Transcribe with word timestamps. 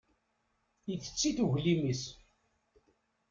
Itett-it 0.93 1.37
uglim-is. 1.45 2.03